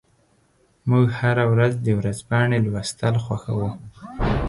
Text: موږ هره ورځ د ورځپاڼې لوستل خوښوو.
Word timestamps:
موږ 0.89 1.05
هره 1.19 1.45
ورځ 1.53 1.73
د 1.85 1.87
ورځپاڼې 1.99 2.57
لوستل 2.65 3.15
خوښوو. 3.23 3.69